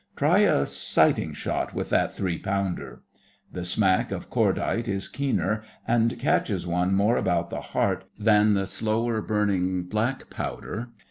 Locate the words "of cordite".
4.11-4.87